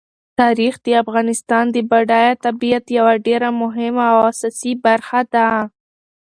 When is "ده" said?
5.33-5.47